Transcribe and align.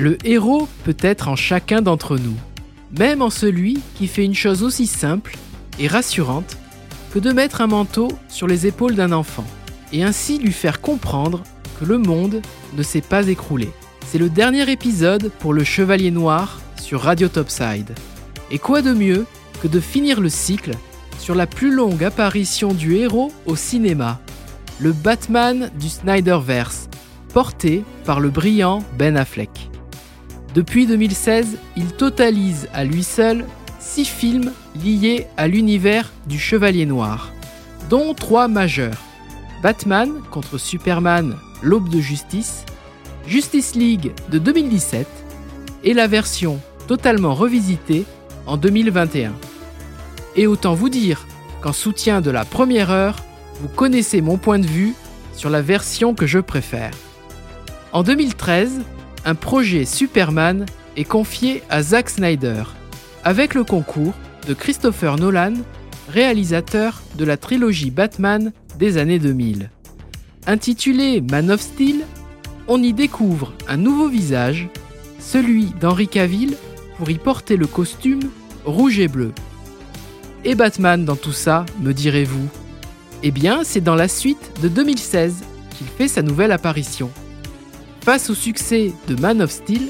Le 0.00 0.16
héros 0.24 0.66
peut 0.84 0.96
être 1.02 1.28
en 1.28 1.36
chacun 1.36 1.82
d'entre 1.82 2.16
nous, 2.16 2.34
même 2.98 3.20
en 3.20 3.28
celui 3.28 3.80
qui 3.96 4.06
fait 4.06 4.24
une 4.24 4.34
chose 4.34 4.62
aussi 4.62 4.86
simple 4.86 5.36
et 5.78 5.88
rassurante 5.88 6.56
que 7.12 7.18
de 7.18 7.32
mettre 7.32 7.60
un 7.60 7.66
manteau 7.66 8.08
sur 8.30 8.46
les 8.46 8.66
épaules 8.66 8.94
d'un 8.94 9.12
enfant, 9.12 9.44
et 9.92 10.02
ainsi 10.02 10.38
lui 10.38 10.52
faire 10.52 10.80
comprendre 10.80 11.42
que 11.78 11.84
le 11.84 11.98
monde 11.98 12.40
ne 12.78 12.82
s'est 12.82 13.02
pas 13.02 13.28
écroulé. 13.28 13.68
C'est 14.06 14.16
le 14.16 14.30
dernier 14.30 14.70
épisode 14.70 15.30
pour 15.38 15.52
le 15.52 15.64
Chevalier 15.64 16.10
Noir 16.10 16.62
sur 16.80 17.02
Radio 17.02 17.28
Topside. 17.28 17.90
Et 18.50 18.58
quoi 18.58 18.80
de 18.80 18.94
mieux 18.94 19.26
que 19.62 19.68
de 19.68 19.80
finir 19.80 20.22
le 20.22 20.30
cycle 20.30 20.72
sur 21.18 21.34
la 21.34 21.46
plus 21.46 21.74
longue 21.74 22.04
apparition 22.04 22.72
du 22.72 22.96
héros 22.96 23.32
au 23.44 23.54
cinéma, 23.54 24.18
le 24.80 24.92
Batman 24.92 25.70
du 25.78 25.90
Snyderverse, 25.90 26.88
porté 27.34 27.84
par 28.06 28.18
le 28.18 28.30
brillant 28.30 28.82
Ben 28.96 29.18
Affleck. 29.18 29.69
Depuis 30.54 30.86
2016, 30.86 31.58
il 31.76 31.92
totalise 31.92 32.68
à 32.74 32.84
lui 32.84 33.04
seul 33.04 33.44
6 33.78 34.04
films 34.04 34.52
liés 34.84 35.26
à 35.36 35.46
l'univers 35.46 36.12
du 36.26 36.38
Chevalier 36.38 36.86
Noir, 36.86 37.32
dont 37.88 38.14
3 38.14 38.48
majeurs. 38.48 39.00
Batman 39.62 40.10
contre 40.30 40.58
Superman, 40.58 41.36
l'aube 41.62 41.88
de 41.88 42.00
justice, 42.00 42.64
Justice 43.26 43.76
League 43.76 44.12
de 44.30 44.38
2017 44.38 45.06
et 45.84 45.94
la 45.94 46.08
version 46.08 46.58
totalement 46.88 47.34
revisitée 47.34 48.04
en 48.46 48.56
2021. 48.56 49.32
Et 50.34 50.48
autant 50.48 50.74
vous 50.74 50.88
dire 50.88 51.26
qu'en 51.60 51.72
soutien 51.72 52.20
de 52.20 52.30
la 52.30 52.44
première 52.44 52.90
heure, 52.90 53.22
vous 53.60 53.68
connaissez 53.68 54.20
mon 54.20 54.36
point 54.36 54.58
de 54.58 54.66
vue 54.66 54.94
sur 55.34 55.50
la 55.50 55.62
version 55.62 56.14
que 56.14 56.26
je 56.26 56.38
préfère. 56.38 56.92
En 57.92 58.02
2013, 58.02 58.80
un 59.24 59.34
projet 59.34 59.84
Superman 59.84 60.66
est 60.96 61.04
confié 61.04 61.62
à 61.70 61.82
Zack 61.82 62.10
Snyder, 62.10 62.64
avec 63.24 63.54
le 63.54 63.64
concours 63.64 64.14
de 64.48 64.54
Christopher 64.54 65.16
Nolan, 65.16 65.54
réalisateur 66.08 67.02
de 67.16 67.24
la 67.24 67.36
trilogie 67.36 67.90
Batman 67.90 68.52
des 68.78 68.96
années 68.98 69.18
2000. 69.18 69.70
Intitulé 70.46 71.20
Man 71.20 71.50
of 71.50 71.60
Steel, 71.60 72.00
on 72.66 72.82
y 72.82 72.92
découvre 72.92 73.52
un 73.68 73.76
nouveau 73.76 74.08
visage, 74.08 74.68
celui 75.18 75.66
d'Henry 75.80 76.08
Cavill 76.08 76.56
pour 76.96 77.10
y 77.10 77.18
porter 77.18 77.56
le 77.56 77.66
costume 77.66 78.30
rouge 78.64 78.98
et 78.98 79.08
bleu. 79.08 79.32
Et 80.44 80.54
Batman 80.54 81.04
dans 81.04 81.16
tout 81.16 81.32
ça, 81.32 81.66
me 81.80 81.92
direz-vous? 81.92 82.48
Eh 83.22 83.30
bien, 83.30 83.64
c'est 83.64 83.82
dans 83.82 83.94
la 83.94 84.08
suite 84.08 84.50
de 84.62 84.68
2016 84.68 85.44
qu'il 85.76 85.86
fait 85.86 86.08
sa 86.08 86.22
nouvelle 86.22 86.52
apparition. 86.52 87.10
Face 88.02 88.30
au 88.30 88.34
succès 88.34 88.92
de 89.08 89.20
Man 89.20 89.42
of 89.42 89.50
Steel, 89.50 89.88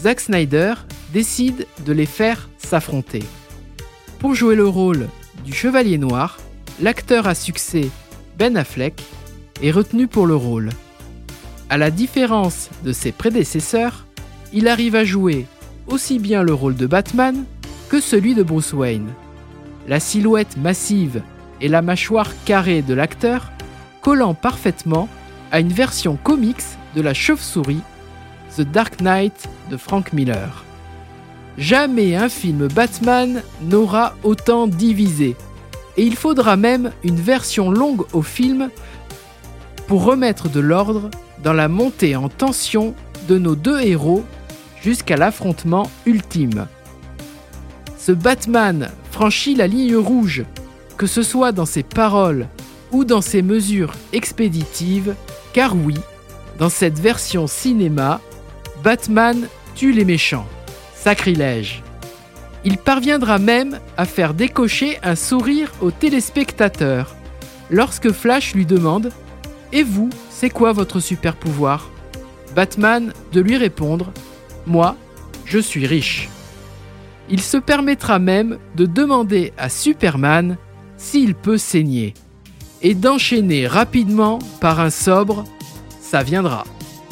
Zack 0.00 0.20
Snyder 0.20 0.74
décide 1.12 1.66
de 1.84 1.92
les 1.92 2.06
faire 2.06 2.48
s'affronter. 2.56 3.22
Pour 4.20 4.34
jouer 4.34 4.54
le 4.54 4.68
rôle 4.68 5.08
du 5.44 5.52
Chevalier 5.52 5.98
Noir, 5.98 6.38
l'acteur 6.80 7.26
à 7.26 7.34
succès 7.34 7.88
Ben 8.38 8.56
Affleck 8.56 9.02
est 9.60 9.72
retenu 9.72 10.06
pour 10.06 10.26
le 10.26 10.36
rôle. 10.36 10.70
À 11.68 11.78
la 11.78 11.90
différence 11.90 12.70
de 12.84 12.92
ses 12.92 13.10
prédécesseurs, 13.10 14.06
il 14.52 14.68
arrive 14.68 14.94
à 14.94 15.04
jouer 15.04 15.46
aussi 15.88 16.20
bien 16.20 16.44
le 16.44 16.54
rôle 16.54 16.76
de 16.76 16.86
Batman 16.86 17.44
que 17.88 18.00
celui 18.00 18.36
de 18.36 18.44
Bruce 18.44 18.72
Wayne. 18.72 19.08
La 19.88 19.98
silhouette 19.98 20.56
massive 20.56 21.22
et 21.60 21.68
la 21.68 21.82
mâchoire 21.82 22.30
carrée 22.44 22.82
de 22.82 22.94
l'acteur 22.94 23.50
collant 24.00 24.34
parfaitement 24.34 25.08
à 25.50 25.58
une 25.58 25.72
version 25.72 26.16
comics 26.16 26.62
de 26.94 27.02
la 27.02 27.14
chauve-souris, 27.14 27.82
The 28.56 28.62
Dark 28.62 29.00
Knight 29.00 29.48
de 29.70 29.76
Frank 29.76 30.12
Miller. 30.12 30.64
Jamais 31.58 32.16
un 32.16 32.28
film 32.28 32.68
Batman 32.68 33.42
n'aura 33.62 34.14
autant 34.22 34.66
divisé, 34.66 35.36
et 35.96 36.04
il 36.04 36.16
faudra 36.16 36.56
même 36.56 36.92
une 37.02 37.16
version 37.16 37.70
longue 37.70 38.04
au 38.12 38.22
film 38.22 38.70
pour 39.86 40.04
remettre 40.04 40.48
de 40.48 40.60
l'ordre 40.60 41.10
dans 41.42 41.52
la 41.52 41.68
montée 41.68 42.16
en 42.16 42.28
tension 42.28 42.94
de 43.28 43.38
nos 43.38 43.54
deux 43.54 43.80
héros 43.80 44.24
jusqu'à 44.80 45.16
l'affrontement 45.16 45.90
ultime. 46.06 46.66
Ce 47.98 48.12
Batman 48.12 48.90
franchit 49.10 49.54
la 49.54 49.66
ligne 49.66 49.96
rouge, 49.96 50.44
que 50.96 51.06
ce 51.06 51.22
soit 51.22 51.52
dans 51.52 51.66
ses 51.66 51.82
paroles 51.82 52.48
ou 52.90 53.04
dans 53.04 53.20
ses 53.20 53.42
mesures 53.42 53.92
expéditives, 54.12 55.14
car 55.52 55.76
oui, 55.76 55.94
dans 56.58 56.68
cette 56.68 56.98
version 56.98 57.46
cinéma, 57.46 58.20
Batman 58.82 59.48
tue 59.74 59.92
les 59.92 60.04
méchants. 60.04 60.46
Sacrilège. 60.94 61.82
Il 62.64 62.78
parviendra 62.78 63.38
même 63.38 63.80
à 63.96 64.04
faire 64.04 64.34
décocher 64.34 64.98
un 65.02 65.16
sourire 65.16 65.72
aux 65.80 65.90
téléspectateurs 65.90 67.16
lorsque 67.70 68.12
Flash 68.12 68.54
lui 68.54 68.66
demande 68.66 69.10
Et 69.72 69.82
vous, 69.82 70.10
c'est 70.30 70.50
quoi 70.50 70.72
votre 70.72 71.00
super 71.00 71.34
pouvoir? 71.34 71.90
Batman 72.54 73.12
de 73.32 73.40
lui 73.40 73.56
répondre 73.56 74.12
Moi, 74.66 74.96
je 75.44 75.58
suis 75.58 75.86
riche. 75.86 76.28
Il 77.28 77.40
se 77.40 77.56
permettra 77.56 78.18
même 78.18 78.58
de 78.76 78.86
demander 78.86 79.52
à 79.56 79.68
Superman 79.68 80.56
s'il 80.96 81.34
peut 81.34 81.58
saigner 81.58 82.14
et 82.82 82.94
d'enchaîner 82.94 83.66
rapidement 83.66 84.38
par 84.60 84.80
un 84.80 84.90
sobre 84.90 85.44
ça 86.12 86.22
viendra. 86.22 86.64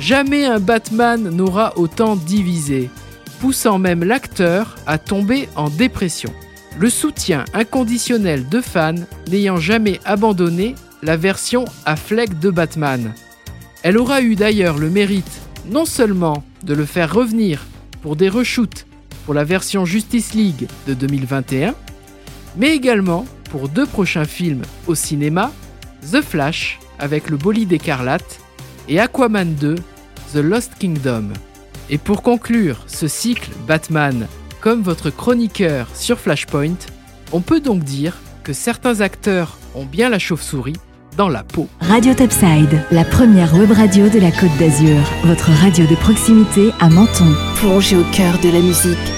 Jamais 0.00 0.44
un 0.44 0.58
Batman 0.58 1.30
n'aura 1.30 1.78
autant 1.78 2.16
divisé, 2.16 2.90
poussant 3.38 3.78
même 3.78 4.02
l'acteur 4.02 4.74
à 4.88 4.98
tomber 4.98 5.48
en 5.54 5.70
dépression. 5.70 6.32
Le 6.80 6.90
soutien 6.90 7.44
inconditionnel 7.54 8.48
de 8.48 8.60
fans 8.60 9.06
n'ayant 9.30 9.58
jamais 9.58 10.00
abandonné 10.04 10.74
la 11.04 11.16
version 11.16 11.64
à 11.86 11.94
Fleck 11.94 12.40
de 12.40 12.50
Batman. 12.50 13.14
Elle 13.84 13.98
aura 13.98 14.20
eu 14.20 14.34
d'ailleurs 14.34 14.78
le 14.78 14.90
mérite 14.90 15.40
non 15.70 15.84
seulement 15.84 16.42
de 16.64 16.74
le 16.74 16.84
faire 16.84 17.14
revenir 17.14 17.66
pour 18.02 18.16
des 18.16 18.28
reshoots 18.28 18.84
pour 19.24 19.34
la 19.34 19.44
version 19.44 19.84
Justice 19.84 20.34
League 20.34 20.66
de 20.88 20.94
2021, 20.94 21.76
mais 22.56 22.74
également 22.74 23.26
pour 23.52 23.68
deux 23.68 23.86
prochains 23.86 24.24
films 24.24 24.62
au 24.88 24.96
cinéma, 24.96 25.52
The 26.10 26.20
Flash 26.20 26.80
avec 26.98 27.30
le 27.30 27.36
bolide 27.36 27.72
écarlate 27.72 28.40
et 28.88 28.98
Aquaman 29.00 29.54
2, 29.54 29.76
The 30.32 30.36
Lost 30.36 30.72
Kingdom. 30.78 31.28
Et 31.90 31.98
pour 31.98 32.22
conclure 32.22 32.84
ce 32.86 33.08
cycle 33.08 33.50
Batman 33.66 34.26
comme 34.60 34.82
votre 34.82 35.10
chroniqueur 35.10 35.88
sur 35.94 36.18
Flashpoint, 36.18 36.76
on 37.32 37.40
peut 37.40 37.60
donc 37.60 37.84
dire 37.84 38.16
que 38.42 38.52
certains 38.52 39.00
acteurs 39.00 39.58
ont 39.74 39.84
bien 39.84 40.08
la 40.08 40.18
chauve-souris 40.18 40.76
dans 41.16 41.28
la 41.28 41.42
peau. 41.42 41.68
Radio 41.80 42.14
Topside, 42.14 42.82
la 42.90 43.04
première 43.04 43.54
web 43.54 43.72
radio 43.72 44.08
de 44.08 44.20
la 44.20 44.30
Côte 44.30 44.56
d'Azur, 44.58 45.00
votre 45.24 45.50
radio 45.50 45.84
de 45.86 45.96
proximité 45.96 46.70
à 46.80 46.88
Menton. 46.88 47.34
Plongez 47.56 47.96
au 47.96 48.04
cœur 48.12 48.38
de 48.38 48.50
la 48.50 48.60
musique 48.60 49.17